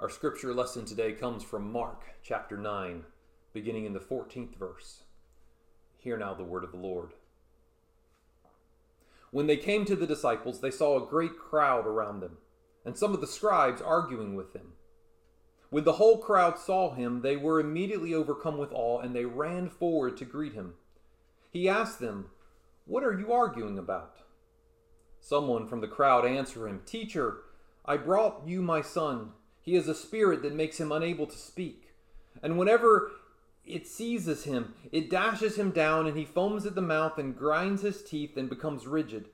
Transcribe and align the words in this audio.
Our 0.00 0.08
scripture 0.08 0.54
lesson 0.54 0.86
today 0.86 1.12
comes 1.12 1.44
from 1.44 1.70
Mark 1.70 2.04
chapter 2.22 2.56
9, 2.56 3.04
beginning 3.52 3.84
in 3.84 3.92
the 3.92 4.00
14th 4.00 4.56
verse. 4.56 5.02
Hear 5.98 6.16
now 6.16 6.32
the 6.32 6.42
word 6.42 6.64
of 6.64 6.70
the 6.70 6.78
Lord. 6.78 7.10
When 9.30 9.46
they 9.46 9.58
came 9.58 9.84
to 9.84 9.94
the 9.94 10.06
disciples, 10.06 10.62
they 10.62 10.70
saw 10.70 10.96
a 10.96 11.06
great 11.06 11.38
crowd 11.38 11.86
around 11.86 12.20
them, 12.20 12.38
and 12.82 12.96
some 12.96 13.12
of 13.12 13.20
the 13.20 13.26
scribes 13.26 13.82
arguing 13.82 14.34
with 14.34 14.54
them. 14.54 14.72
When 15.68 15.84
the 15.84 15.92
whole 15.92 16.16
crowd 16.16 16.58
saw 16.58 16.94
him, 16.94 17.20
they 17.20 17.36
were 17.36 17.60
immediately 17.60 18.14
overcome 18.14 18.56
with 18.56 18.72
awe, 18.72 19.00
and 19.00 19.14
they 19.14 19.26
ran 19.26 19.68
forward 19.68 20.16
to 20.16 20.24
greet 20.24 20.54
him. 20.54 20.76
He 21.50 21.68
asked 21.68 22.00
them, 22.00 22.30
What 22.86 23.04
are 23.04 23.18
you 23.20 23.34
arguing 23.34 23.76
about? 23.76 24.16
Someone 25.20 25.66
from 25.66 25.82
the 25.82 25.88
crowd 25.88 26.24
answered 26.24 26.68
him, 26.68 26.80
Teacher, 26.86 27.42
I 27.84 27.98
brought 27.98 28.46
you 28.46 28.62
my 28.62 28.80
son 28.80 29.32
he 29.62 29.74
has 29.74 29.88
a 29.88 29.94
spirit 29.94 30.42
that 30.42 30.54
makes 30.54 30.78
him 30.78 30.92
unable 30.92 31.26
to 31.26 31.36
speak. 31.36 31.94
And 32.42 32.58
whenever 32.58 33.10
it 33.64 33.86
seizes 33.86 34.44
him, 34.44 34.74
it 34.90 35.10
dashes 35.10 35.56
him 35.56 35.70
down, 35.70 36.06
and 36.06 36.16
he 36.16 36.24
foams 36.24 36.66
at 36.66 36.74
the 36.74 36.80
mouth 36.80 37.18
and 37.18 37.36
grinds 37.36 37.82
his 37.82 38.02
teeth 38.02 38.36
and 38.36 38.48
becomes 38.48 38.86
rigid. 38.86 39.28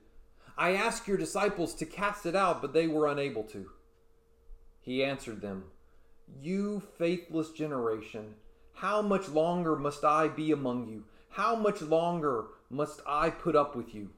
I 0.57 0.73
asked 0.73 1.07
your 1.07 1.17
disciples 1.17 1.73
to 1.75 1.85
cast 1.85 2.25
it 2.25 2.35
out, 2.35 2.61
but 2.61 2.73
they 2.73 2.87
were 2.87 3.07
unable 3.07 3.43
to. 3.45 3.69
He 4.81 5.03
answered 5.03 5.41
them, 5.41 5.65
You 6.41 6.81
faithless 6.97 7.51
generation, 7.51 8.35
how 8.73 9.01
much 9.01 9.27
longer 9.29 9.75
must 9.75 10.03
I 10.03 10.27
be 10.27 10.51
among 10.51 10.87
you? 10.87 11.05
How 11.29 11.55
much 11.55 11.81
longer 11.81 12.45
must 12.69 13.01
I 13.07 13.29
put 13.29 13.55
up 13.55 13.75
with 13.75 13.93
you? 13.93 14.09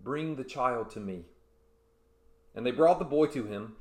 Bring 0.00 0.36
the 0.36 0.44
child 0.44 0.90
to 0.90 1.00
me. 1.00 1.24
And 2.54 2.64
they 2.64 2.70
brought 2.70 2.98
the 2.98 3.04
boy 3.04 3.26
to 3.26 3.44
him. 3.44 3.76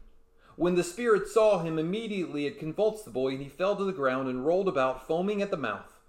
When 0.57 0.73
the 0.73 0.83
spirit 0.83 1.27
saw 1.27 1.59
him, 1.59 1.77
immediately 1.77 2.47
it 2.47 2.57
convulsed 2.57 3.05
the 3.05 3.11
boy, 3.11 3.29
and 3.29 3.41
he 3.43 3.47
fell 3.47 3.75
to 3.75 3.83
the 3.83 3.93
ground 3.93 4.27
and 4.27 4.43
rolled 4.43 4.67
about, 4.67 5.07
foaming 5.07 5.39
at 5.43 5.51
the 5.51 5.55
mouth. 5.55 5.99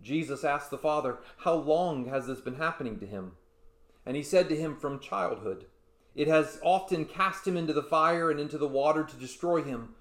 Jesus 0.00 0.44
asked 0.44 0.70
the 0.70 0.78
father, 0.78 1.18
How 1.38 1.54
long 1.54 2.06
has 2.06 2.28
this 2.28 2.40
been 2.40 2.54
happening 2.54 3.00
to 3.00 3.06
him? 3.06 3.32
And 4.06 4.16
he 4.16 4.22
said 4.22 4.48
to 4.48 4.56
him, 4.56 4.76
From 4.76 5.00
childhood. 5.00 5.66
It 6.14 6.28
has 6.28 6.60
often 6.62 7.04
cast 7.04 7.48
him 7.48 7.56
into 7.56 7.72
the 7.72 7.82
fire 7.82 8.30
and 8.30 8.38
into 8.38 8.58
the 8.58 8.68
water 8.68 9.02
to 9.02 9.16
destroy 9.16 9.64
him. 9.64 9.96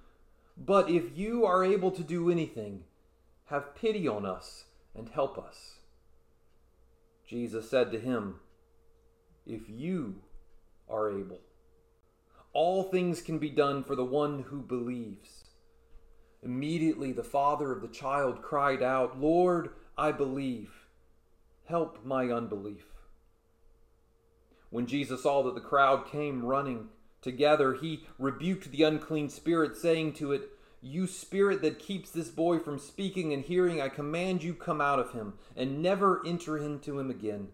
But 0.56 0.88
if 0.92 1.18
you 1.18 1.44
are 1.46 1.66
able 1.66 1.90
to 1.92 2.04
do 2.04 2.30
anything, 2.30 2.84
have 3.46 3.76
pity 3.76 4.08
on 4.08 4.24
us 4.24 4.66
and 4.94 5.10
help 5.10 5.40
us. 5.40 5.78
Jesus 7.28 7.68
said 7.68 7.92
to 7.92 8.00
him, 8.00 8.36
If 9.48 9.68
you 9.68 10.22
are 10.88 11.10
able 11.10 11.40
all 12.54 12.84
things 12.84 13.22
can 13.22 13.38
be 13.38 13.50
done 13.50 13.84
for 13.84 13.96
the 13.96 14.06
one 14.06 14.44
who 14.50 14.62
believes. 14.62 15.46
Immediately 16.42 17.12
the 17.12 17.24
father 17.24 17.72
of 17.72 17.82
the 17.82 17.88
child 17.88 18.42
cried 18.42 18.82
out, 18.82 19.20
Lord, 19.20 19.72
I 19.98 20.12
believe. 20.12 20.72
Help 21.66 22.04
my 22.04 22.32
unbelief. 22.32 22.86
When 24.70 24.88
Jesus 24.88 25.24
saw 25.24 25.44
that 25.44 25.56
the 25.56 25.62
crowd 25.62 26.08
came 26.08 26.46
running 26.46 26.90
together, 27.22 27.74
he 27.74 28.06
rebuked 28.18 28.72
the 28.72 28.84
unclean 28.84 29.30
spirit, 29.30 29.76
saying 29.76 30.14
to 30.14 30.32
it, 30.32 30.50
You 30.82 31.08
spirit 31.08 31.62
that 31.62 31.80
keeps 31.80 32.10
this 32.10 32.30
boy 32.30 32.60
from 32.60 32.80
speaking 32.80 33.34
and 33.34 33.44
hearing, 33.44 33.82
I 33.82 33.90
command 33.90 34.44
you 34.44 34.54
come 34.54 34.80
out 34.80 35.00
of 35.00 35.12
him, 35.12 35.34
and 35.56 35.82
never 35.82 36.26
enter 36.26 36.58
into 36.58 37.00
him 37.00 37.10
again. 37.10 37.50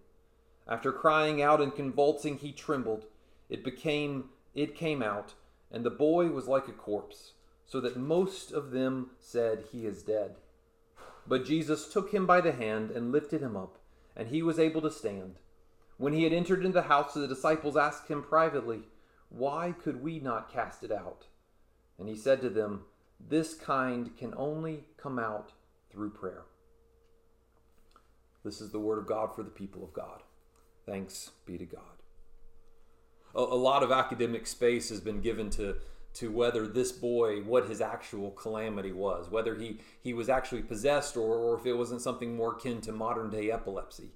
After 0.68 0.92
crying 0.92 1.42
out 1.42 1.62
and 1.62 1.76
convulsing, 1.76 2.38
he 2.38 2.52
trembled. 2.52 3.06
It 3.50 3.64
became 3.64 4.30
it 4.56 4.76
came 4.76 5.04
out, 5.04 5.34
and 5.70 5.86
the 5.86 5.92
boy 5.92 6.28
was 6.28 6.48
like 6.48 6.68
a 6.70 6.72
corpse, 6.72 7.34
so 7.66 7.82
that 7.82 7.98
most 7.98 8.52
of 8.52 8.72
them 8.72 9.12
said, 9.20 9.66
He 9.72 9.86
is 9.86 10.02
dead. 10.02 10.38
But 11.28 11.46
Jesus 11.46 11.92
took 11.92 12.14
him 12.14 12.26
by 12.26 12.40
the 12.40 12.54
hand 12.54 12.90
and 12.90 13.12
lifted 13.12 13.42
him 13.42 13.58
up, 13.58 13.78
and 14.16 14.30
he 14.30 14.42
was 14.42 14.58
able 14.58 14.82
to 14.82 14.92
stand. 14.92 15.36
When 15.98 16.14
he 16.14 16.24
had 16.24 16.34
entered 16.34 16.64
into 16.64 16.74
the 16.74 16.84
house, 16.84 17.14
the 17.14 17.28
disciples 17.28 17.76
asked 17.76 18.08
him 18.08 18.24
privately, 18.24 18.84
Why 19.30 19.74
could 19.78 20.02
we 20.02 20.20
not 20.20 20.52
cast 20.52 20.84
it 20.84 20.92
out? 20.92 21.26
And 22.00 22.08
he 22.08 22.16
said 22.16 22.42
to 22.42 22.50
them, 22.50 22.86
This 23.20 23.54
kind 23.54 24.16
can 24.18 24.34
only 24.38 24.86
come 24.98 25.20
out 25.20 25.52
through 25.92 26.12
prayer. 26.12 26.44
This 28.44 28.62
is 28.62 28.72
the 28.72 28.80
word 28.80 29.00
of 29.00 29.08
God 29.08 29.36
for 29.36 29.44
the 29.44 29.50
people 29.50 29.84
of 29.84 29.94
God. 29.94 30.22
Thanks 30.86 31.32
be 31.46 31.58
to 31.58 31.66
God 31.66 31.96
a, 33.36 33.40
a 33.40 33.60
lot 33.70 33.84
of 33.84 33.92
academic 33.92 34.48
space 34.48 34.90
has 34.90 35.00
been 35.00 35.22
given 35.22 35.50
to 35.52 35.76
to 36.14 36.32
whether 36.32 36.66
this 36.66 36.92
boy 36.92 37.42
what 37.42 37.68
his 37.68 37.82
actual 37.82 38.32
calamity 38.32 38.92
was 38.92 39.30
whether 39.30 39.56
he 39.56 39.80
he 40.02 40.14
was 40.14 40.30
actually 40.30 40.62
possessed 40.62 41.18
or, 41.18 41.36
or 41.36 41.58
if 41.58 41.66
it 41.66 41.74
wasn't 41.74 42.02
something 42.02 42.36
more 42.36 42.54
akin 42.54 42.82
to 42.82 42.92
modern 42.92 43.30
day 43.30 43.52
epilepsy 43.52 44.10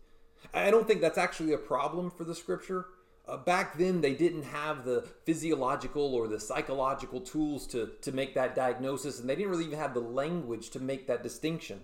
i 0.54 0.72
don't 0.72 0.88
think 0.88 1.02
that's 1.02 1.18
actually 1.18 1.54
a 1.54 1.58
problem 1.58 2.10
for 2.10 2.24
the 2.24 2.36
scripture. 2.36 2.86
Uh, 3.28 3.38
back 3.38 3.78
then 3.78 4.02
they 4.02 4.16
didn't 4.16 4.42
have 4.42 4.86
the 4.86 5.08
physiological 5.24 6.16
or 6.16 6.28
the 6.28 6.40
psychological 6.40 7.22
tools 7.22 7.68
to 7.68 7.92
to 8.02 8.12
make 8.12 8.34
that 8.34 8.56
diagnosis 8.56 9.20
and 9.20 9.30
they 9.30 9.36
didn't 9.36 9.52
really 9.52 9.66
even 9.66 9.78
have 9.78 9.94
the 9.94 10.00
language 10.00 10.72
to 10.72 10.80
make 10.80 11.06
that 11.06 11.22
distinction 11.22 11.80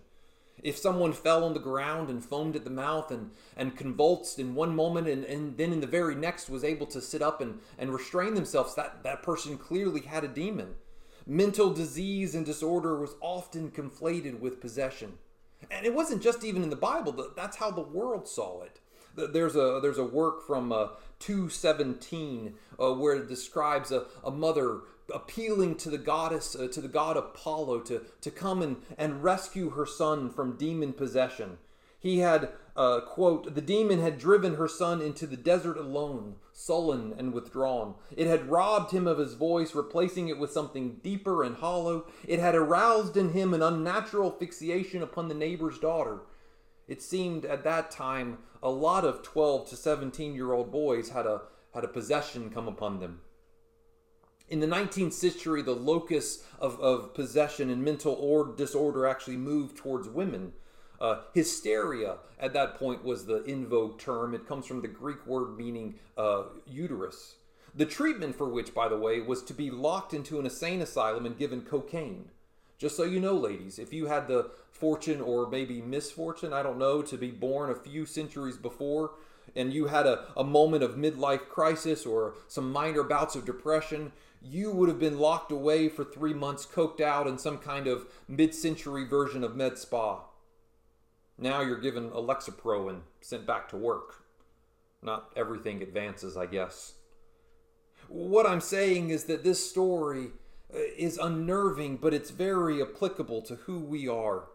if 0.64 0.78
someone 0.78 1.14
fell 1.14 1.44
on 1.44 1.54
the 1.54 1.60
ground 1.60 2.10
and 2.10 2.24
foamed 2.24 2.56
at 2.56 2.64
the 2.64 2.70
mouth 2.70 3.12
and, 3.12 3.32
and 3.56 3.78
convulsed 3.78 4.40
in 4.40 4.56
one 4.56 4.76
moment 4.76 5.08
and, 5.08 5.24
and 5.26 5.58
then 5.58 5.74
in 5.74 5.82
the 5.82 5.88
very 5.88 6.16
next 6.16 6.50
was 6.50 6.64
able 6.64 6.88
to 6.88 7.02
sit 7.02 7.22
up 7.22 7.42
and, 7.42 7.60
and 7.78 7.94
restrain 7.94 8.34
themselves, 8.34 8.76
that, 8.76 9.04
that 9.04 9.24
person 9.24 9.58
clearly 9.58 10.02
had 10.02 10.24
a 10.24 10.28
demon. 10.30 10.76
Mental 11.28 11.74
disease 11.74 12.36
and 12.36 12.46
disorder 12.46 13.00
was 13.00 13.16
often 13.22 13.72
conflated 13.72 14.40
with 14.40 14.62
possession. 14.62 15.14
And 15.72 15.86
it 15.86 15.94
wasn't 15.94 16.22
just 16.22 16.44
even 16.44 16.64
in 16.64 16.70
the 16.70 16.76
Bible, 16.76 17.32
that's 17.36 17.58
how 17.58 17.72
the 17.72 17.82
world 17.82 18.28
saw 18.28 18.62
it. 18.64 18.80
There's 19.16 19.56
a 19.56 19.80
there's 19.82 19.98
a 19.98 20.04
work 20.04 20.46
from 20.46 20.74
uh, 20.74 20.88
217 21.20 22.54
uh, 22.78 22.94
where 22.94 23.16
it 23.16 23.30
describes 23.30 23.92
a, 23.92 24.08
a 24.26 24.32
mother 24.32 24.82
appealing 25.14 25.76
to 25.76 25.90
the 25.90 25.98
goddess, 25.98 26.56
uh, 26.56 26.68
to 26.68 26.82
the 26.82 26.88
god 26.88 27.18
Apollo, 27.18 27.82
to, 27.82 28.02
to 28.22 28.32
come 28.32 28.62
and, 28.62 28.78
and 28.98 29.24
rescue 29.24 29.72
her 29.72 29.86
son 29.86 30.30
from 30.30 30.58
demon 30.58 30.94
possession. 30.94 31.58
He 32.00 32.20
had, 32.20 32.50
uh, 32.76 33.02
quote, 33.02 33.56
the 33.56 33.62
demon 33.62 34.00
had 34.00 34.20
driven 34.20 34.56
her 34.56 34.68
son 34.68 35.02
into 35.02 35.26
the 35.26 35.38
desert 35.38 35.76
alone, 35.76 36.36
sullen 36.54 37.16
and 37.18 37.34
withdrawn. 37.34 37.96
It 38.16 38.28
had 38.28 38.50
robbed 38.50 38.92
him 38.92 39.08
of 39.08 39.18
his 39.18 39.34
voice, 39.34 39.74
replacing 39.74 40.28
it 40.28 40.38
with 40.38 40.52
something 40.52 41.00
deeper 41.02 41.44
and 41.44 41.56
hollow. 41.56 42.06
It 42.28 42.40
had 42.40 42.54
aroused 42.54 43.18
in 43.18 43.34
him 43.34 43.56
an 43.56 43.64
unnatural 43.64 44.30
fixation 44.30 45.02
upon 45.02 45.30
the 45.30 45.34
neighbor's 45.34 45.80
daughter. 45.80 46.20
It 46.88 47.02
seemed 47.02 47.44
at 47.44 47.64
that 47.64 47.90
time 47.90 48.38
a 48.62 48.70
lot 48.70 49.04
of 49.04 49.24
12 49.24 49.70
to 49.70 49.76
17 49.76 50.36
year 50.36 50.54
old 50.54 50.72
boys 50.72 51.10
had 51.10 51.26
a, 51.26 51.42
had 51.74 51.84
a 51.84 51.88
possession 51.88 52.52
come 52.52 52.68
upon 52.68 53.00
them. 53.00 53.22
In 54.48 54.60
the 54.60 54.68
19th 54.68 55.14
century, 55.14 55.64
the 55.64 55.76
locus 55.76 56.44
of, 56.60 56.80
of 56.80 57.16
possession 57.16 57.72
and 57.72 57.84
mental 57.84 58.14
or 58.14 58.54
disorder 58.56 59.08
actually 59.08 59.38
moved 59.38 59.78
towards 59.78 60.08
women. 60.08 60.54
Uh, 61.02 61.22
hysteria 61.34 62.18
at 62.40 62.54
that 62.54 62.76
point 62.76 63.04
was 63.04 63.26
the 63.26 63.44
in 63.44 63.68
vogue 63.68 64.00
term. 64.00 64.34
It 64.34 64.48
comes 64.48 64.66
from 64.66 64.82
the 64.82 64.88
Greek 64.88 65.26
word 65.26 65.58
meaning 65.58 65.96
uh, 66.16 66.44
uterus. 66.68 67.36
The 67.74 67.86
treatment 67.86 68.36
for 68.36 68.48
which, 68.48 68.74
by 68.74 68.88
the 68.88 68.98
way, 68.98 69.20
was 69.20 69.44
to 69.44 69.54
be 69.54 69.72
locked 69.72 70.14
into 70.14 70.40
an 70.40 70.46
insane 70.46 70.82
asylum 70.82 71.26
and 71.26 71.38
given 71.38 71.62
cocaine. 71.62 72.30
Just 72.78 72.96
so 72.96 73.04
you 73.04 73.20
know, 73.20 73.36
ladies, 73.36 73.80
if 73.80 73.92
you 73.92 74.06
had 74.06 74.28
the 74.28 74.52
fortune 74.72 75.22
or 75.22 75.50
maybe 75.50 75.82
misfortune, 75.82 76.54
I 76.54 76.62
don't 76.62 76.78
know, 76.78 77.02
to 77.02 77.18
be 77.18 77.32
born 77.32 77.70
a 77.70 77.76
few 77.76 78.06
centuries 78.06 78.58
before, 78.58 79.12
and 79.56 79.74
you 79.74 79.88
had 79.88 80.06
a, 80.06 80.26
a 80.38 80.44
moment 80.44 80.84
of 80.84 80.96
midlife 80.96 81.48
crisis 81.48 82.06
or 82.06 82.36
some 82.48 82.72
minor 82.72 83.04
bouts 83.04 83.36
of 83.36 83.46
depression, 83.46 84.12
you 84.46 84.72
would 84.72 84.90
have 84.90 85.00
been 85.00 85.20
locked 85.20 85.52
away 85.52 85.90
for 85.90 86.04
three 86.04 86.34
months, 86.34 86.66
coked 86.66 87.02
out 87.02 87.28
in 87.28 87.38
some 87.38 87.58
kind 87.58 87.88
of 87.88 88.08
mid 88.28 88.54
century 88.54 89.06
version 89.06 89.44
of 89.44 89.56
med 89.56 89.78
spa. 89.78 90.22
Now 91.38 91.62
you're 91.62 91.80
given 91.80 92.06
a 92.06 92.22
Lexapro 92.22 92.90
and 92.90 93.02
sent 93.22 93.46
back 93.46 93.68
to 93.70 93.78
work. 93.78 94.24
Not 95.02 95.32
everything 95.36 95.82
advances, 95.82 96.38
I 96.38 96.46
guess. 96.46 96.94
What 98.08 98.46
I'm 98.46 98.62
saying 98.62 99.10
is 99.10 99.26
that 99.26 99.44
this 99.44 99.68
story 99.68 100.28
uh, 100.74 100.78
is 100.98 101.18
unnerving, 101.18 101.98
but 101.98 102.14
it's 102.14 102.30
very 102.30 102.82
applicable 102.82 103.42
to 103.44 103.56
who 103.56 103.80
we 103.80 104.08
are. 104.08 104.46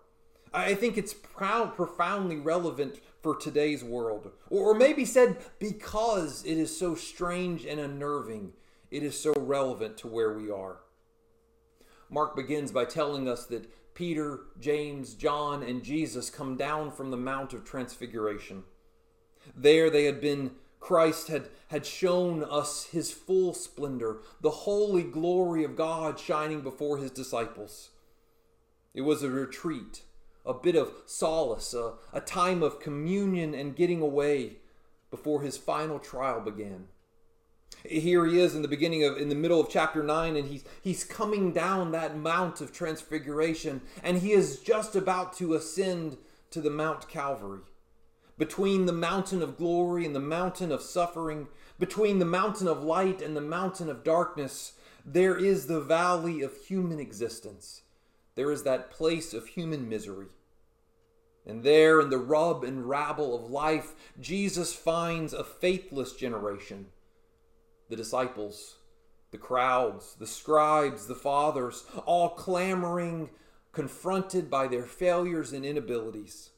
I 0.52 0.74
think 0.74 0.96
it's 0.96 1.14
proud, 1.14 1.76
profoundly 1.76 2.36
relevant 2.36 3.00
for 3.22 3.36
today's 3.36 3.84
world. 3.84 4.30
Or 4.48 4.74
maybe 4.74 5.04
said 5.04 5.36
because 5.58 6.44
it 6.44 6.56
is 6.56 6.76
so 6.76 6.94
strange 6.94 7.64
and 7.64 7.78
unnerving 7.78 8.52
it 8.90 9.02
is 9.02 9.18
so 9.18 9.32
relevant 9.36 9.96
to 9.98 10.08
where 10.08 10.32
we 10.32 10.50
are. 10.50 10.78
Mark 12.08 12.34
begins 12.34 12.72
by 12.72 12.84
telling 12.84 13.28
us 13.28 13.46
that 13.46 13.70
Peter, 13.94 14.40
James, 14.58 15.14
John, 15.14 15.62
and 15.62 15.82
Jesus 15.82 16.30
come 16.30 16.56
down 16.56 16.90
from 16.90 17.10
the 17.10 17.16
Mount 17.16 17.52
of 17.52 17.64
Transfiguration. 17.64 18.64
There 19.54 19.90
they 19.90 20.04
had 20.04 20.20
been 20.20 20.52
Christ 20.80 21.28
had, 21.28 21.48
had 21.68 21.84
shown 21.84 22.42
us 22.42 22.86
his 22.86 23.12
full 23.12 23.52
splendor, 23.52 24.22
the 24.40 24.50
holy 24.50 25.02
glory 25.02 25.62
of 25.62 25.76
God 25.76 26.18
shining 26.18 26.62
before 26.62 26.96
his 26.96 27.10
disciples. 27.10 27.90
It 28.94 29.02
was 29.02 29.22
a 29.22 29.30
retreat, 29.30 30.02
a 30.44 30.54
bit 30.54 30.74
of 30.74 30.90
solace, 31.06 31.74
a, 31.74 31.94
a 32.12 32.20
time 32.20 32.62
of 32.62 32.80
communion 32.80 33.54
and 33.54 33.76
getting 33.76 34.00
away 34.00 34.56
before 35.10 35.42
his 35.42 35.58
final 35.58 35.98
trial 35.98 36.40
began. 36.40 36.88
Here 37.84 38.26
he 38.26 38.38
is 38.38 38.54
in 38.54 38.62
the 38.62 38.68
beginning 38.68 39.04
of 39.04 39.16
in 39.16 39.28
the 39.28 39.34
middle 39.34 39.60
of 39.60 39.70
chapter 39.70 40.02
9 40.02 40.36
and 40.36 40.48
he's 40.48 40.64
he's 40.82 41.04
coming 41.04 41.52
down 41.52 41.92
that 41.92 42.16
mount 42.16 42.60
of 42.60 42.72
transfiguration 42.72 43.80
and 44.02 44.18
he 44.18 44.32
is 44.32 44.58
just 44.58 44.94
about 44.94 45.32
to 45.38 45.54
ascend 45.54 46.18
to 46.50 46.60
the 46.60 46.70
Mount 46.70 47.08
Calvary. 47.08 47.60
Between 48.36 48.86
the 48.86 48.92
mountain 48.92 49.42
of 49.42 49.56
glory 49.56 50.04
and 50.04 50.14
the 50.14 50.20
mountain 50.20 50.72
of 50.72 50.82
suffering, 50.82 51.48
between 51.78 52.18
the 52.18 52.24
mountain 52.24 52.68
of 52.68 52.82
light 52.82 53.22
and 53.22 53.36
the 53.36 53.40
mountain 53.40 53.88
of 53.88 54.04
darkness, 54.04 54.72
there 55.04 55.36
is 55.36 55.66
the 55.66 55.80
valley 55.80 56.42
of 56.42 56.56
human 56.56 56.98
existence. 56.98 57.82
There 58.34 58.50
is 58.50 58.62
that 58.62 58.90
place 58.90 59.34
of 59.34 59.48
human 59.48 59.88
misery. 59.88 60.28
And 61.46 61.62
there, 61.64 62.00
in 62.00 62.10
the 62.10 62.18
rub 62.18 62.64
and 62.64 62.88
rabble 62.88 63.34
of 63.34 63.50
life, 63.50 63.94
Jesus 64.20 64.74
finds 64.74 65.32
a 65.32 65.42
faithless 65.42 66.14
generation 66.14 66.86
the 67.90 67.96
disciples, 67.96 68.76
the 69.32 69.38
crowds, 69.38 70.14
the 70.18 70.26
scribes, 70.26 71.06
the 71.06 71.14
fathers, 71.14 71.84
all 72.06 72.30
clamoring, 72.30 73.30
confronted 73.72 74.48
by 74.48 74.66
their 74.66 74.84
failures 74.84 75.52
and 75.52 75.64
inabilities. 75.64 76.50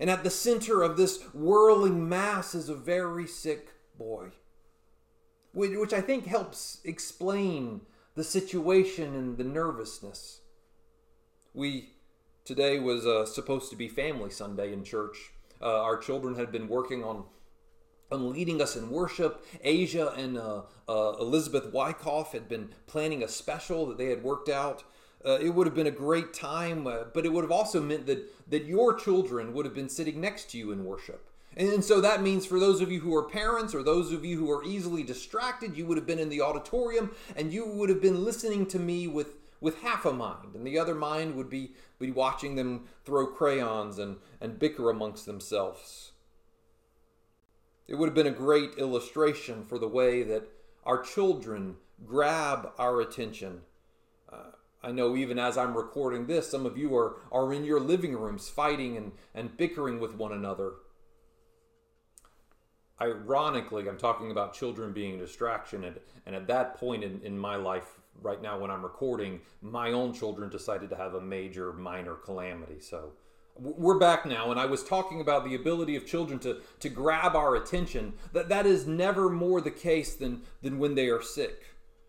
And 0.00 0.08
at 0.08 0.24
the 0.24 0.30
center 0.30 0.82
of 0.82 0.96
this 0.96 1.22
whirling 1.34 2.08
mass 2.08 2.54
is 2.54 2.68
a 2.68 2.74
very 2.74 3.26
sick 3.26 3.68
boy, 3.96 4.30
which 5.52 5.92
I 5.92 6.00
think 6.00 6.26
helps 6.26 6.80
explain 6.84 7.82
the 8.14 8.24
situation 8.24 9.14
and 9.14 9.36
the 9.36 9.44
nervousness. 9.44 10.40
We 11.52 11.90
today 12.44 12.78
was 12.78 13.06
uh, 13.06 13.26
supposed 13.26 13.70
to 13.70 13.76
be 13.76 13.88
Family 13.88 14.30
Sunday 14.30 14.72
in 14.72 14.84
church. 14.84 15.32
Uh, 15.62 15.82
our 15.82 15.96
children 15.96 16.34
had 16.34 16.50
been 16.50 16.68
working 16.68 17.04
on 17.04 17.24
leading 18.22 18.60
us 18.60 18.76
in 18.76 18.90
worship. 18.90 19.44
Asia 19.62 20.12
and 20.16 20.38
uh, 20.38 20.62
uh, 20.88 21.12
Elizabeth 21.20 21.72
Wyckoff 21.72 22.32
had 22.32 22.48
been 22.48 22.70
planning 22.86 23.22
a 23.22 23.28
special 23.28 23.86
that 23.86 23.98
they 23.98 24.10
had 24.10 24.22
worked 24.22 24.48
out. 24.48 24.84
Uh, 25.24 25.38
it 25.40 25.50
would 25.50 25.66
have 25.66 25.74
been 25.74 25.86
a 25.86 25.90
great 25.90 26.34
time, 26.34 26.86
uh, 26.86 27.04
but 27.14 27.24
it 27.24 27.32
would 27.32 27.44
have 27.44 27.50
also 27.50 27.80
meant 27.80 28.06
that 28.06 28.30
that 28.50 28.66
your 28.66 28.94
children 28.94 29.54
would 29.54 29.64
have 29.64 29.74
been 29.74 29.88
sitting 29.88 30.20
next 30.20 30.50
to 30.50 30.58
you 30.58 30.70
in 30.70 30.84
worship. 30.84 31.30
And 31.56 31.84
so 31.84 32.00
that 32.00 32.22
means 32.22 32.44
for 32.44 32.58
those 32.58 32.80
of 32.80 32.90
you 32.90 33.00
who 33.00 33.14
are 33.14 33.22
parents 33.22 33.74
or 33.74 33.82
those 33.82 34.12
of 34.12 34.24
you 34.24 34.38
who 34.38 34.50
are 34.50 34.64
easily 34.64 35.04
distracted, 35.04 35.76
you 35.76 35.86
would 35.86 35.96
have 35.96 36.06
been 36.06 36.18
in 36.18 36.28
the 36.28 36.40
auditorium 36.40 37.12
and 37.36 37.52
you 37.52 37.64
would 37.64 37.88
have 37.88 38.02
been 38.02 38.24
listening 38.24 38.66
to 38.66 38.78
me 38.78 39.06
with 39.06 39.38
with 39.60 39.78
half 39.78 40.04
a 40.04 40.12
mind, 40.12 40.54
and 40.54 40.66
the 40.66 40.78
other 40.78 40.94
mind 40.94 41.34
would 41.36 41.48
be 41.48 41.72
be 41.98 42.10
watching 42.10 42.54
them 42.54 42.84
throw 43.04 43.26
crayons 43.26 43.98
and, 43.98 44.16
and 44.40 44.58
bicker 44.58 44.90
amongst 44.90 45.24
themselves. 45.24 46.12
It 47.86 47.96
would 47.96 48.06
have 48.06 48.14
been 48.14 48.26
a 48.26 48.30
great 48.30 48.78
illustration 48.78 49.64
for 49.64 49.78
the 49.78 49.88
way 49.88 50.22
that 50.22 50.48
our 50.84 51.02
children 51.02 51.76
grab 52.06 52.70
our 52.78 53.00
attention. 53.00 53.60
Uh, 54.32 54.52
I 54.82 54.90
know 54.90 55.16
even 55.16 55.38
as 55.38 55.56
I'm 55.58 55.76
recording 55.76 56.26
this, 56.26 56.50
some 56.50 56.66
of 56.66 56.78
you 56.78 56.96
are, 56.96 57.16
are 57.30 57.52
in 57.52 57.64
your 57.64 57.80
living 57.80 58.16
rooms 58.16 58.48
fighting 58.48 58.96
and, 58.96 59.12
and 59.34 59.56
bickering 59.56 60.00
with 60.00 60.14
one 60.14 60.32
another. 60.32 60.72
Ironically, 63.00 63.88
I'm 63.88 63.98
talking 63.98 64.30
about 64.30 64.54
children 64.54 64.92
being 64.92 65.16
a 65.16 65.18
distraction, 65.18 65.84
and, 65.84 65.98
and 66.26 66.34
at 66.34 66.46
that 66.46 66.76
point 66.76 67.02
in, 67.02 67.20
in 67.22 67.36
my 67.36 67.56
life, 67.56 67.98
right 68.22 68.40
now 68.40 68.58
when 68.58 68.70
I'm 68.70 68.82
recording, 68.82 69.40
my 69.60 69.92
own 69.92 70.12
children 70.12 70.48
decided 70.48 70.90
to 70.90 70.96
have 70.96 71.14
a 71.14 71.20
major 71.20 71.72
minor 71.72 72.14
calamity. 72.14 72.80
So 72.80 73.12
we're 73.56 73.98
back 73.98 74.26
now 74.26 74.50
and 74.50 74.58
i 74.58 74.66
was 74.66 74.82
talking 74.82 75.20
about 75.20 75.44
the 75.44 75.54
ability 75.54 75.94
of 75.94 76.04
children 76.04 76.38
to, 76.40 76.60
to 76.80 76.88
grab 76.88 77.36
our 77.36 77.54
attention. 77.54 78.14
That 78.32 78.48
that 78.48 78.66
is 78.66 78.86
never 78.86 79.30
more 79.30 79.60
the 79.60 79.70
case 79.70 80.14
than 80.14 80.42
than 80.62 80.78
when 80.78 80.94
they 80.94 81.08
are 81.08 81.22
sick. 81.22 81.62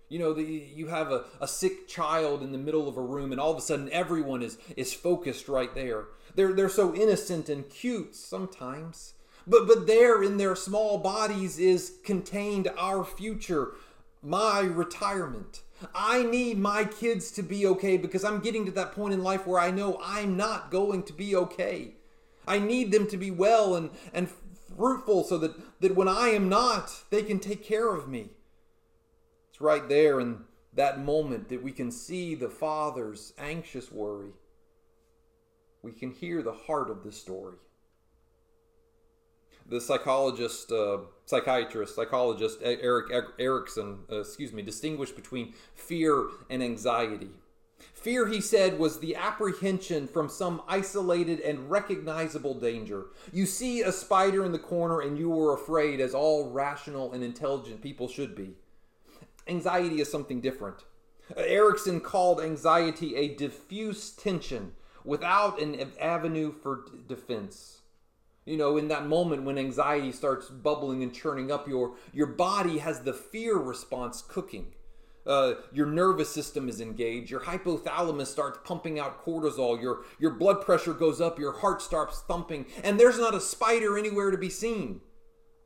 You 0.09 0.19
know 0.19 0.33
the, 0.33 0.43
you 0.43 0.87
have 0.87 1.11
a, 1.11 1.25
a 1.39 1.47
sick 1.47 1.87
child 1.87 2.41
in 2.41 2.51
the 2.51 2.57
middle 2.57 2.87
of 2.87 2.97
a 2.97 3.01
room 3.01 3.31
and 3.31 3.39
all 3.39 3.51
of 3.51 3.57
a 3.57 3.61
sudden 3.61 3.89
everyone 3.91 4.41
is 4.41 4.57
is 4.75 4.93
focused 4.93 5.47
right 5.47 5.73
there. 5.75 6.05
They're 6.35 6.53
they're 6.53 6.69
so 6.69 6.95
innocent 6.95 7.49
and 7.49 7.69
cute 7.69 8.15
sometimes 8.15 9.13
but 9.47 9.67
but 9.67 9.87
there 9.87 10.23
in 10.23 10.37
their 10.37 10.55
small 10.55 10.97
bodies 10.97 11.59
is 11.59 11.97
contained 12.03 12.69
our 12.77 13.03
future 13.03 13.73
my 14.21 14.61
retirement 14.61 15.61
I 15.93 16.23
need 16.23 16.57
my 16.57 16.85
kids 16.85 17.31
to 17.31 17.43
be 17.43 17.65
okay 17.67 17.97
because 17.97 18.23
I'm 18.23 18.39
getting 18.39 18.65
to 18.65 18.71
that 18.71 18.93
point 18.93 19.13
in 19.13 19.23
life 19.23 19.45
where 19.45 19.59
I 19.59 19.71
know 19.71 19.99
I'm 20.03 20.37
not 20.37 20.71
going 20.71 21.03
to 21.03 21.13
be 21.13 21.35
okay. 21.35 21.95
I 22.47 22.59
need 22.59 22.91
them 22.91 23.07
to 23.07 23.17
be 23.17 23.31
well 23.31 23.75
and, 23.75 23.89
and 24.13 24.29
fruitful 24.77 25.23
so 25.23 25.37
that, 25.39 25.81
that 25.81 25.95
when 25.95 26.07
I 26.07 26.29
am 26.29 26.47
not, 26.47 27.03
they 27.09 27.23
can 27.23 27.39
take 27.39 27.63
care 27.63 27.93
of 27.93 28.07
me. 28.07 28.29
It's 29.49 29.61
right 29.61 29.87
there 29.87 30.19
in 30.19 30.39
that 30.73 31.03
moment 31.03 31.49
that 31.49 31.63
we 31.63 31.71
can 31.71 31.91
see 31.91 32.35
the 32.35 32.49
Father's 32.49 33.33
anxious 33.37 33.91
worry. 33.91 34.31
We 35.81 35.91
can 35.91 36.11
hear 36.11 36.41
the 36.41 36.53
heart 36.53 36.89
of 36.89 37.03
the 37.03 37.11
story 37.11 37.57
the 39.65 39.81
psychologist, 39.81 40.71
uh, 40.71 40.99
psychiatrist, 41.25 41.95
psychologist 41.95 42.59
Erik 42.61 43.11
Erikson, 43.39 43.99
uh, 44.11 44.19
excuse 44.19 44.53
me, 44.53 44.61
distinguished 44.61 45.15
between 45.15 45.53
fear 45.73 46.27
and 46.49 46.61
anxiety. 46.61 47.29
Fear, 47.93 48.27
he 48.27 48.39
said, 48.39 48.77
was 48.77 48.99
the 48.99 49.15
apprehension 49.15 50.07
from 50.07 50.29
some 50.29 50.61
isolated 50.67 51.39
and 51.39 51.69
recognizable 51.69 52.53
danger. 52.53 53.07
You 53.33 53.45
see 53.45 53.81
a 53.81 53.91
spider 53.91 54.45
in 54.45 54.51
the 54.51 54.59
corner 54.59 55.01
and 55.01 55.17
you 55.17 55.37
are 55.39 55.55
afraid, 55.55 55.99
as 55.99 56.13
all 56.13 56.51
rational 56.51 57.13
and 57.13 57.23
intelligent 57.23 57.81
people 57.81 58.07
should 58.07 58.35
be. 58.35 58.51
Anxiety 59.47 60.01
is 60.01 60.11
something 60.11 60.39
different. 60.39 60.83
Erikson 61.35 61.99
called 61.99 62.39
anxiety 62.39 63.15
a 63.15 63.33
diffuse 63.33 64.11
tension 64.11 64.73
without 65.03 65.59
an 65.59 65.91
avenue 65.99 66.51
for 66.51 66.85
defense 67.07 67.81
you 68.45 68.57
know 68.57 68.77
in 68.77 68.87
that 68.87 69.07
moment 69.07 69.43
when 69.43 69.57
anxiety 69.57 70.11
starts 70.11 70.49
bubbling 70.49 71.03
and 71.03 71.13
churning 71.13 71.51
up 71.51 71.67
your 71.67 71.95
your 72.13 72.27
body 72.27 72.77
has 72.77 73.01
the 73.01 73.13
fear 73.13 73.55
response 73.57 74.21
cooking. 74.21 74.73
Uh, 75.25 75.55
your 75.73 75.87
nervous 75.87 76.31
system 76.31 76.69
is 76.69 76.79
engaged. 76.79 77.31
Your 77.31 77.39
hypothalamus 77.39 78.27
starts 78.27 78.59
pumping 78.63 78.99
out 78.99 79.25
cortisol. 79.25 79.81
Your 79.81 80.03
your 80.19 80.31
blood 80.31 80.61
pressure 80.61 80.93
goes 80.93 81.19
up. 81.19 81.39
Your 81.39 81.53
heart 81.53 81.81
starts 81.81 82.21
thumping. 82.21 82.67
And 82.83 82.99
there's 82.99 83.17
not 83.17 83.33
a 83.33 83.41
spider 83.41 83.97
anywhere 83.97 84.29
to 84.29 84.37
be 84.37 84.51
seen. 84.51 85.01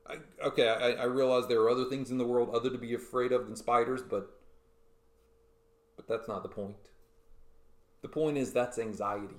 I, 0.06 0.16
okay 0.44 0.68
I, 0.68 1.02
I 1.02 1.04
realize 1.04 1.46
there 1.46 1.60
are 1.60 1.70
other 1.70 1.84
things 1.84 2.10
in 2.10 2.18
the 2.18 2.26
world 2.26 2.50
other 2.54 2.70
to 2.70 2.78
be 2.78 2.94
afraid 2.94 3.30
of 3.30 3.46
than 3.46 3.54
spiders 3.54 4.02
but 4.02 4.28
but 5.96 6.08
that's 6.08 6.26
not 6.26 6.42
the 6.42 6.48
point. 6.48 6.88
The 8.02 8.08
point 8.08 8.38
is 8.38 8.52
that's 8.52 8.78
anxiety 8.78 9.36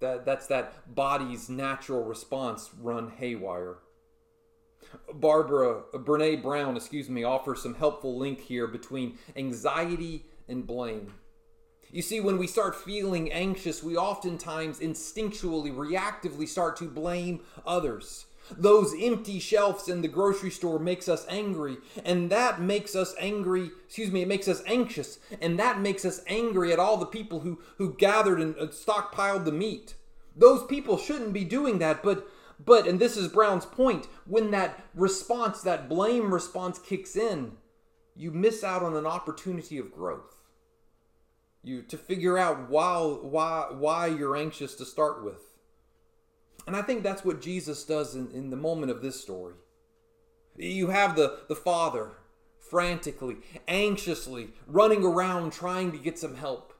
that, 0.00 0.24
that's 0.24 0.46
that 0.46 0.94
body's 0.94 1.48
natural 1.48 2.04
response 2.04 2.70
run 2.80 3.10
haywire. 3.10 3.78
Barbara, 5.12 5.82
uh, 5.92 5.98
Brene 5.98 6.42
Brown, 6.42 6.76
excuse 6.76 7.08
me, 7.08 7.24
offers 7.24 7.62
some 7.62 7.74
helpful 7.74 8.18
link 8.18 8.40
here 8.40 8.66
between 8.66 9.18
anxiety 9.36 10.26
and 10.48 10.66
blame. 10.66 11.14
You 11.90 12.02
see, 12.02 12.20
when 12.20 12.38
we 12.38 12.46
start 12.46 12.76
feeling 12.76 13.32
anxious, 13.32 13.82
we 13.82 13.96
oftentimes 13.96 14.80
instinctually, 14.80 15.74
reactively 15.74 16.46
start 16.46 16.76
to 16.76 16.84
blame 16.84 17.40
others. 17.66 18.26
Those 18.56 18.94
empty 18.98 19.38
shelves 19.38 19.88
in 19.88 20.02
the 20.02 20.08
grocery 20.08 20.50
store 20.50 20.78
makes 20.78 21.08
us 21.08 21.26
angry, 21.28 21.76
and 22.04 22.30
that 22.30 22.60
makes 22.60 22.96
us 22.96 23.14
angry, 23.18 23.70
excuse 23.84 24.10
me, 24.10 24.22
it 24.22 24.28
makes 24.28 24.48
us 24.48 24.62
anxious, 24.66 25.18
and 25.40 25.58
that 25.58 25.80
makes 25.80 26.04
us 26.04 26.22
angry 26.26 26.72
at 26.72 26.78
all 26.78 26.96
the 26.96 27.06
people 27.06 27.40
who, 27.40 27.60
who 27.76 27.94
gathered 27.94 28.40
and 28.40 28.56
uh, 28.56 28.66
stockpiled 28.66 29.44
the 29.44 29.52
meat. 29.52 29.94
Those 30.36 30.64
people 30.64 30.96
shouldn't 30.96 31.32
be 31.32 31.44
doing 31.44 31.78
that, 31.78 32.02
but 32.02 32.26
but 32.64 32.88
and 32.88 32.98
this 32.98 33.16
is 33.16 33.28
Brown's 33.28 33.66
point, 33.66 34.06
when 34.26 34.50
that 34.50 34.84
response, 34.94 35.62
that 35.62 35.88
blame 35.88 36.34
response 36.34 36.78
kicks 36.78 37.14
in, 37.14 37.52
you 38.16 38.32
miss 38.32 38.64
out 38.64 38.82
on 38.82 38.96
an 38.96 39.06
opportunity 39.06 39.78
of 39.78 39.92
growth. 39.92 40.42
You 41.62 41.82
to 41.82 41.96
figure 41.96 42.36
out 42.38 42.68
why 42.68 42.98
why 42.98 43.68
why 43.70 44.06
you're 44.06 44.36
anxious 44.36 44.74
to 44.76 44.84
start 44.84 45.24
with. 45.24 45.47
And 46.68 46.76
I 46.76 46.82
think 46.82 47.02
that's 47.02 47.24
what 47.24 47.40
Jesus 47.40 47.82
does 47.82 48.14
in, 48.14 48.30
in 48.30 48.50
the 48.50 48.56
moment 48.56 48.90
of 48.92 49.00
this 49.00 49.18
story. 49.18 49.54
You 50.54 50.88
have 50.88 51.16
the, 51.16 51.38
the 51.48 51.56
father 51.56 52.10
frantically, 52.58 53.38
anxiously 53.66 54.50
running 54.66 55.02
around 55.02 55.54
trying 55.54 55.92
to 55.92 55.98
get 55.98 56.18
some 56.18 56.34
help. 56.34 56.74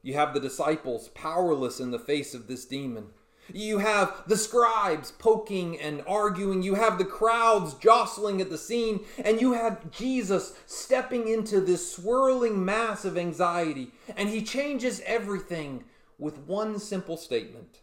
You 0.00 0.14
have 0.14 0.32
the 0.32 0.38
disciples 0.38 1.08
powerless 1.08 1.80
in 1.80 1.90
the 1.90 1.98
face 1.98 2.34
of 2.34 2.46
this 2.46 2.66
demon. 2.66 3.08
You 3.52 3.78
have 3.78 4.22
the 4.28 4.36
scribes 4.36 5.10
poking 5.10 5.76
and 5.80 6.04
arguing. 6.06 6.62
You 6.62 6.74
have 6.74 6.96
the 6.96 7.04
crowds 7.04 7.74
jostling 7.74 8.40
at 8.40 8.48
the 8.48 8.56
scene. 8.56 9.06
And 9.24 9.40
you 9.40 9.54
have 9.54 9.90
Jesus 9.90 10.56
stepping 10.66 11.26
into 11.26 11.60
this 11.60 11.92
swirling 11.92 12.64
mass 12.64 13.04
of 13.04 13.18
anxiety. 13.18 13.90
And 14.16 14.28
he 14.28 14.44
changes 14.44 15.02
everything 15.04 15.82
with 16.16 16.38
one 16.38 16.78
simple 16.78 17.16
statement 17.16 17.80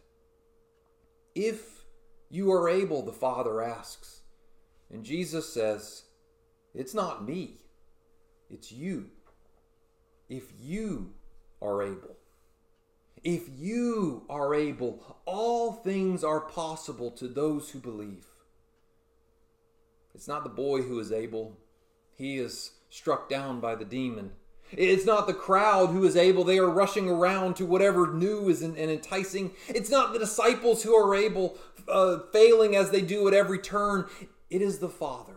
If 1.34 1.84
you 2.30 2.52
are 2.52 2.68
able, 2.68 3.02
the 3.02 3.12
Father 3.12 3.62
asks. 3.62 4.20
And 4.90 5.04
Jesus 5.04 5.52
says, 5.52 6.04
It's 6.74 6.94
not 6.94 7.26
me, 7.26 7.58
it's 8.50 8.70
you. 8.70 9.10
If 10.28 10.52
you 10.58 11.12
are 11.60 11.82
able. 11.82 12.16
If 13.22 13.48
you 13.56 14.24
are 14.28 14.54
able, 14.54 15.18
all 15.24 15.72
things 15.72 16.22
are 16.22 16.40
possible 16.40 17.10
to 17.12 17.26
those 17.26 17.70
who 17.70 17.78
believe. 17.78 18.26
It's 20.14 20.28
not 20.28 20.44
the 20.44 20.50
boy 20.50 20.82
who 20.82 21.00
is 21.00 21.10
able, 21.10 21.58
he 22.16 22.38
is 22.38 22.72
struck 22.90 23.28
down 23.28 23.60
by 23.60 23.74
the 23.74 23.84
demon. 23.84 24.32
It's 24.76 25.06
not 25.06 25.26
the 25.26 25.34
crowd 25.34 25.90
who 25.90 26.04
is 26.04 26.16
able, 26.16 26.44
they 26.44 26.58
are 26.58 26.68
rushing 26.68 27.08
around 27.08 27.56
to 27.56 27.66
whatever 27.66 28.12
new 28.12 28.48
is 28.48 28.62
and 28.62 28.76
enticing. 28.76 29.52
It's 29.68 29.90
not 29.90 30.12
the 30.12 30.18
disciples 30.18 30.82
who 30.82 30.94
are 30.94 31.14
able, 31.14 31.58
uh, 31.88 32.20
failing 32.32 32.74
as 32.76 32.90
they 32.90 33.02
do 33.02 33.26
at 33.28 33.34
every 33.34 33.58
turn. 33.58 34.06
It 34.50 34.62
is 34.62 34.78
the 34.78 34.88
Father, 34.88 35.36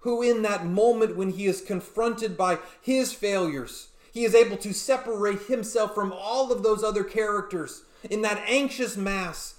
who 0.00 0.22
in 0.22 0.42
that 0.42 0.66
moment 0.66 1.16
when 1.16 1.30
he 1.30 1.46
is 1.46 1.60
confronted 1.60 2.36
by 2.36 2.58
his 2.80 3.12
failures, 3.12 3.88
he 4.12 4.24
is 4.24 4.34
able 4.34 4.56
to 4.58 4.72
separate 4.72 5.42
himself 5.42 5.94
from 5.94 6.12
all 6.12 6.50
of 6.50 6.62
those 6.62 6.82
other 6.82 7.04
characters 7.04 7.82
in 8.08 8.22
that 8.22 8.42
anxious 8.46 8.96
mass 8.96 9.56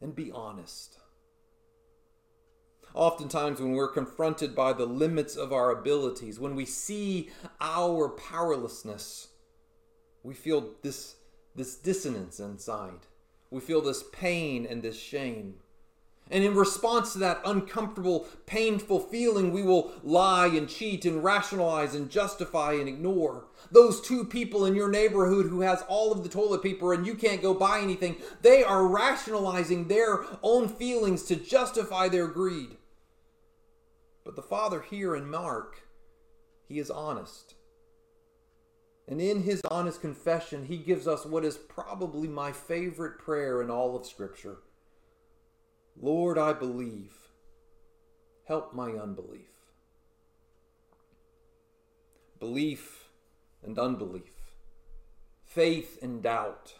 and 0.00 0.14
be 0.14 0.30
honest. 0.32 0.98
Oftentimes, 2.94 3.60
when 3.60 3.72
we're 3.72 3.88
confronted 3.88 4.54
by 4.54 4.72
the 4.72 4.86
limits 4.86 5.36
of 5.36 5.52
our 5.52 5.70
abilities, 5.70 6.38
when 6.38 6.54
we 6.54 6.66
see 6.66 7.30
our 7.60 8.08
powerlessness, 8.10 9.28
we 10.22 10.34
feel 10.34 10.72
this, 10.82 11.16
this 11.54 11.74
dissonance 11.74 12.38
inside. 12.38 13.06
We 13.50 13.60
feel 13.60 13.80
this 13.80 14.04
pain 14.12 14.66
and 14.66 14.82
this 14.82 14.98
shame. 14.98 15.54
And 16.30 16.44
in 16.44 16.54
response 16.54 17.12
to 17.12 17.18
that 17.18 17.42
uncomfortable, 17.44 18.26
painful 18.46 19.00
feeling, 19.00 19.52
we 19.52 19.62
will 19.62 19.92
lie 20.02 20.46
and 20.46 20.68
cheat 20.68 21.04
and 21.04 21.22
rationalize 21.22 21.94
and 21.94 22.10
justify 22.10 22.72
and 22.74 22.88
ignore. 22.88 23.46
Those 23.70 24.00
two 24.00 24.24
people 24.24 24.64
in 24.64 24.74
your 24.74 24.88
neighborhood 24.88 25.46
who 25.46 25.60
has 25.60 25.84
all 25.88 26.12
of 26.12 26.22
the 26.22 26.28
toilet 26.28 26.62
paper 26.62 26.94
and 26.94 27.06
you 27.06 27.14
can't 27.14 27.42
go 27.42 27.52
buy 27.52 27.80
anything, 27.80 28.16
they 28.40 28.62
are 28.64 28.86
rationalizing 28.86 29.88
their 29.88 30.24
own 30.42 30.68
feelings 30.68 31.24
to 31.24 31.36
justify 31.36 32.08
their 32.08 32.28
greed. 32.28 32.76
But 34.32 34.42
the 34.42 34.48
Father 34.48 34.80
here 34.80 35.14
in 35.14 35.28
Mark, 35.28 35.82
he 36.66 36.78
is 36.78 36.90
honest. 36.90 37.54
And 39.06 39.20
in 39.20 39.42
his 39.42 39.60
honest 39.70 40.00
confession, 40.00 40.64
he 40.64 40.78
gives 40.78 41.06
us 41.06 41.26
what 41.26 41.44
is 41.44 41.58
probably 41.58 42.28
my 42.28 42.50
favorite 42.50 43.18
prayer 43.18 43.60
in 43.60 43.68
all 43.68 43.94
of 43.94 44.06
Scripture. 44.06 44.60
Lord, 46.00 46.38
I 46.38 46.54
believe. 46.54 47.12
Help 48.46 48.72
my 48.72 48.92
unbelief. 48.92 49.50
Belief 52.40 53.04
and 53.62 53.78
unbelief, 53.78 54.54
faith 55.44 55.98
and 56.00 56.22
doubt. 56.22 56.76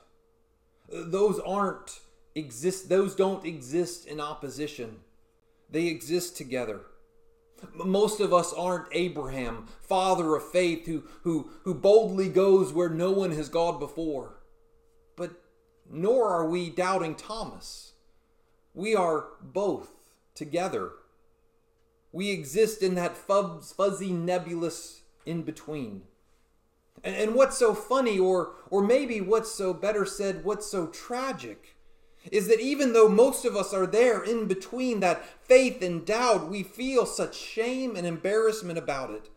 Those 0.88 1.38
aren't 1.38 2.00
exist 2.35 2.88
those 2.88 3.14
don't 3.14 3.44
exist 3.44 4.06
in 4.06 4.21
opposition. 4.21 5.00
They 5.71 5.88
exist 5.88 6.38
together. 6.38 6.80
Most 7.75 8.21
of 8.21 8.33
us 8.33 8.52
aren't 8.52 8.88
Abraham, 8.92 9.66
father 9.81 10.35
of 10.37 10.50
faith, 10.50 10.87
who, 10.87 11.04
who, 11.23 11.50
who 11.64 11.75
boldly 11.75 12.28
goes 12.28 12.73
where 12.73 12.88
no 12.88 13.11
one 13.11 13.33
has 13.33 13.49
gone 13.49 13.78
before. 13.78 14.42
But 15.16 15.33
nor 15.90 16.28
are 16.28 16.49
we 16.49 16.71
doubting 16.71 17.14
Thomas 17.14 17.92
we 18.75 18.95
are 18.95 19.26
both 19.40 19.90
together. 20.35 20.92
We 22.11 22.31
exist 22.31 22.83
in 22.83 22.95
that 22.95 23.16
fuzzy, 23.16 24.12
nebulous 24.12 25.02
in 25.26 25.42
between. 25.42 26.02
And, 27.04 27.14
and 27.14 27.35
what's 27.35 27.59
so 27.59 27.75
funny, 27.75 28.19
or, 28.19 28.52
or 28.71 28.83
maybe 28.83 29.21
what's 29.21 29.52
so 29.52 29.73
better 29.73 30.04
said, 30.04 30.45
what's 30.45 30.66
so 30.66 30.87
tragic, 30.87 31.76
is 32.31 32.47
that 32.49 32.61
even 32.61 32.93
though 32.93 33.09
most 33.09 33.45
of 33.45 33.57
us 33.57 33.75
are 33.75 33.87
there 33.87 34.23
in 34.23 34.47
between 34.47 35.00
that 35.00 35.25
faith 35.43 35.83
and 35.83 36.07
doubt, 36.07 36.49
we 36.49 36.62
feel 36.62 37.05
such 37.05 37.37
shame 37.37 37.97
and 37.97 38.07
embarrassment 38.07 38.79
about 38.79 39.11
it. 39.11 39.29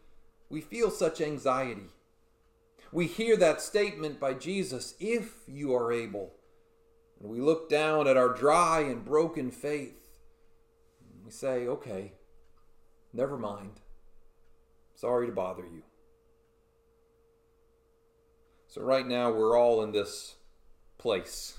We 0.49 0.61
feel 0.61 0.91
such 0.91 1.21
anxiety. 1.21 1.89
We 2.91 3.07
hear 3.07 3.35
that 3.37 3.61
statement 3.61 4.19
by 4.19 4.35
Jesus 4.35 4.95
if 4.99 5.39
you 5.47 5.73
are 5.73 5.91
able. 5.91 6.33
And 7.19 7.29
we 7.29 7.39
look 7.39 7.69
down 7.69 8.07
at 8.07 8.17
our 8.17 8.29
dry 8.29 8.81
and 8.81 9.03
broken 9.03 9.51
faith. 9.51 10.07
And 11.01 11.25
we 11.25 11.31
say, 11.31 11.67
okay, 11.67 12.13
never 13.11 13.37
mind. 13.37 13.79
Sorry 14.95 15.25
to 15.27 15.33
bother 15.33 15.63
you. 15.63 15.83
So, 18.67 18.81
right 18.81 19.07
now, 19.07 19.31
we're 19.31 19.57
all 19.57 19.81
in 19.83 19.91
this 19.91 20.35
place, 20.97 21.57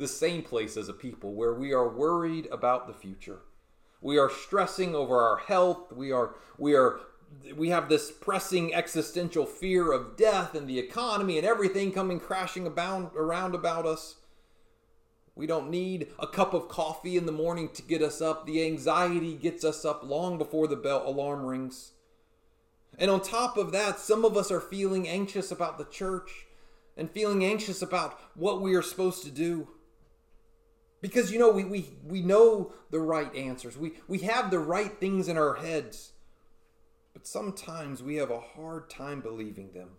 this 0.00 0.16
same 0.16 0.42
place 0.42 0.76
as 0.76 0.88
a 0.88 0.94
people, 0.94 1.34
where 1.34 1.54
we 1.54 1.72
are 1.72 1.88
worried 1.88 2.48
about 2.50 2.86
the 2.86 2.94
future. 2.94 3.40
We 4.00 4.18
are 4.18 4.30
stressing 4.30 4.94
over 4.94 5.20
our 5.22 5.36
health. 5.36 5.92
We 5.92 6.10
are, 6.10 6.34
we 6.58 6.74
are 6.74 7.00
we 7.54 7.68
have 7.68 7.88
this 7.88 8.10
pressing 8.10 8.74
existential 8.74 9.46
fear 9.46 9.92
of 9.92 10.16
death 10.16 10.54
and 10.54 10.68
the 10.68 10.78
economy 10.78 11.38
and 11.38 11.46
everything 11.46 11.92
coming 11.92 12.18
crashing 12.18 12.66
about, 12.66 13.12
around 13.14 13.54
about 13.54 13.86
us. 13.86 14.16
We 15.34 15.46
don't 15.46 15.70
need 15.70 16.08
a 16.18 16.26
cup 16.26 16.52
of 16.54 16.68
coffee 16.68 17.16
in 17.16 17.26
the 17.26 17.32
morning 17.32 17.70
to 17.70 17.82
get 17.82 18.02
us 18.02 18.20
up. 18.20 18.46
The 18.46 18.64
anxiety 18.64 19.36
gets 19.36 19.64
us 19.64 19.84
up 19.84 20.02
long 20.02 20.38
before 20.38 20.66
the 20.66 20.76
bell 20.76 21.06
alarm 21.06 21.46
rings. 21.46 21.92
And 22.98 23.10
on 23.10 23.22
top 23.22 23.56
of 23.56 23.72
that, 23.72 23.98
some 23.98 24.24
of 24.24 24.36
us 24.36 24.50
are 24.50 24.60
feeling 24.60 25.08
anxious 25.08 25.50
about 25.50 25.78
the 25.78 25.84
church 25.84 26.46
and 26.96 27.10
feeling 27.10 27.44
anxious 27.44 27.80
about 27.80 28.20
what 28.34 28.60
we 28.60 28.74
are 28.74 28.82
supposed 28.82 29.22
to 29.24 29.30
do. 29.30 29.68
Because 31.00 31.32
you 31.32 31.38
know, 31.38 31.50
we, 31.50 31.64
we, 31.64 31.90
we 32.04 32.20
know 32.20 32.72
the 32.90 33.00
right 33.00 33.34
answers. 33.34 33.76
We, 33.76 33.92
we 34.06 34.18
have 34.18 34.50
the 34.50 34.58
right 34.58 34.98
things 34.98 35.28
in 35.28 35.38
our 35.38 35.54
heads. 35.54 36.12
But 37.12 37.26
sometimes 37.26 38.02
we 38.02 38.16
have 38.16 38.30
a 38.30 38.40
hard 38.40 38.90
time 38.90 39.20
believing 39.20 39.72
them. 39.72 39.90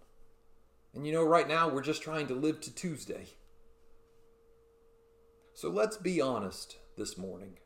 And 0.94 1.06
you 1.06 1.14
know, 1.14 1.24
right 1.24 1.48
now 1.48 1.70
we're 1.70 1.82
just 1.82 2.02
trying 2.02 2.28
to 2.28 2.36
live 2.36 2.62
to 2.62 2.74
Tuesday. 2.74 3.28
So 5.54 5.70
let's 5.70 5.98
be 5.98 6.22
honest 6.22 6.78
this 6.98 7.18
morning. 7.18 7.58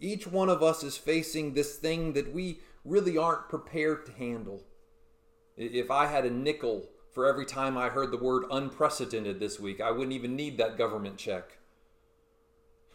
Each 0.00 0.26
one 0.26 0.48
of 0.48 0.62
us 0.62 0.82
is 0.82 0.96
facing 0.96 1.54
this 1.54 1.76
thing 1.76 2.12
that 2.14 2.32
we 2.34 2.60
really 2.84 3.16
aren't 3.16 3.48
prepared 3.48 4.06
to 4.06 4.12
handle. 4.12 4.64
If 5.56 5.90
I 5.90 6.06
had 6.06 6.24
a 6.24 6.30
nickel 6.30 6.88
for 7.12 7.26
every 7.26 7.44
time 7.44 7.78
I 7.78 7.88
heard 7.88 8.10
the 8.10 8.16
word 8.16 8.44
unprecedented 8.50 9.38
this 9.38 9.60
week, 9.60 9.80
I 9.80 9.90
wouldn't 9.90 10.14
even 10.14 10.34
need 10.34 10.58
that 10.58 10.78
government 10.78 11.18
check. 11.18 11.58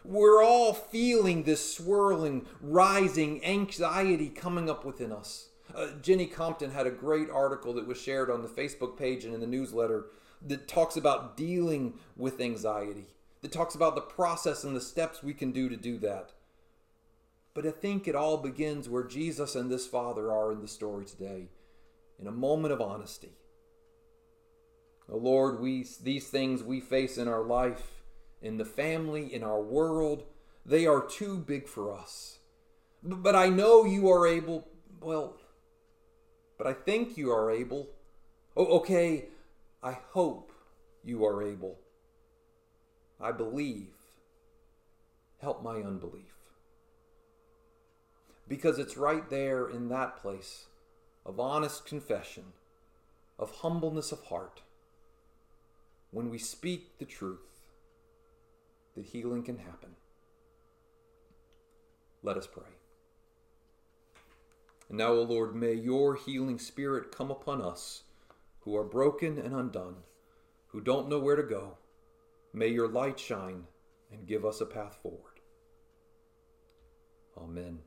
We're 0.08 0.42
all 0.42 0.74
feeling 0.74 1.44
this 1.44 1.76
swirling, 1.76 2.46
rising 2.62 3.44
anxiety 3.44 4.30
coming 4.30 4.70
up 4.70 4.86
within 4.86 5.12
us. 5.12 5.50
Uh, 5.76 5.88
Jenny 6.02 6.26
Compton 6.26 6.72
had 6.72 6.88
a 6.88 6.92
great 6.92 7.30
article 7.30 7.74
that 7.74 7.86
was 7.86 8.02
shared 8.02 8.32
on 8.32 8.42
the 8.42 8.48
Facebook 8.48 8.98
page 8.98 9.26
and 9.26 9.34
in 9.34 9.42
the 9.42 9.48
newsletter 9.48 10.06
that 10.48 10.68
talks 10.68 10.96
about 10.96 11.36
dealing 11.36 11.96
with 12.16 12.40
anxiety 12.40 13.08
that 13.42 13.52
talks 13.52 13.76
about 13.76 13.96
the 13.96 14.02
process 14.02 14.64
and 14.64 14.76
the 14.76 14.82
steps 14.82 15.24
we 15.24 15.34
can 15.34 15.52
do 15.52 15.70
to 15.70 15.78
do 15.78 15.98
that. 16.00 16.32
But 17.54 17.66
I 17.66 17.72
think 17.72 18.08
it 18.08 18.16
all 18.16 18.38
begins 18.38 18.90
where 18.90 19.04
Jesus 19.04 19.56
and 19.56 19.72
this 19.72 19.88
Father 19.88 20.32
are 20.32 20.52
in 20.52 20.62
the 20.62 20.68
story 20.68 21.06
today, 21.06 21.50
in 22.20 22.28
a 22.28 22.32
moment 22.32 22.74
of 22.74 22.82
honesty. 22.82 23.32
Oh 25.10 25.18
Lord, 25.18 25.60
we 25.60 25.86
these 26.04 26.28
things 26.28 26.64
we 26.64 26.80
face 26.80 27.18
in 27.18 27.28
our 27.28 27.44
life, 27.44 27.97
in 28.42 28.58
the 28.58 28.66
family, 28.66 29.34
in 29.34 29.44
our 29.44 29.62
world, 29.62 30.24
they 30.66 30.86
are 30.86 31.06
too 31.06 31.38
big 31.38 31.68
for 31.68 31.94
us. 31.94 32.40
But 33.04 33.36
I 33.36 33.50
know 33.50 33.86
you 33.86 34.10
are 34.12 34.28
able, 34.28 34.68
well, 35.00 35.38
but 36.58 36.68
I 36.68 36.74
think 36.74 37.18
you 37.18 37.32
are 37.32 37.52
able. 37.52 37.90
Oh, 38.56 38.80
okay, 38.80 39.26
I 39.82 39.98
hope 40.12 40.52
you 41.04 41.26
are 41.26 41.44
able. 41.44 41.78
I 43.20 43.32
believe. 43.32 43.94
Help 45.40 45.64
my 45.64 45.78
unbelief. 45.78 46.34
Because 48.48 48.80
it's 48.80 48.98
right 48.98 49.30
there 49.30 49.70
in 49.70 49.90
that 49.90 50.18
place 50.18 50.66
of 51.26 51.40
honest 51.40 51.86
confession, 51.86 52.46
of 53.38 53.52
humbleness 53.58 54.12
of 54.12 54.24
heart, 54.26 54.62
when 56.12 56.30
we 56.30 56.40
speak 56.40 56.98
the 56.98 57.06
truth, 57.06 57.57
that 58.98 59.06
healing 59.06 59.44
can 59.44 59.58
happen. 59.58 59.92
Let 62.24 62.36
us 62.36 62.48
pray. 62.48 62.64
And 64.90 64.98
now, 64.98 65.12
O 65.12 65.22
Lord, 65.22 65.56
may 65.56 65.74
your 65.74 66.16
healing 66.16 66.58
spirit 66.58 67.16
come 67.16 67.30
upon 67.30 67.62
us 67.62 68.04
who 68.62 68.76
are 68.76 68.84
broken 68.84 69.38
and 69.38 69.54
undone, 69.54 69.98
who 70.68 70.82
don't 70.82 71.10
know 71.10 71.20
where 71.20 71.36
to 71.36 71.44
go. 71.44 71.78
May 72.54 72.70
your 72.70 72.88
light 72.88 73.20
shine 73.20 73.66
and 74.12 74.28
give 74.28 74.44
us 74.44 74.62
a 74.62 74.66
path 74.66 74.98
forward. 75.02 75.40
Amen. 77.38 77.80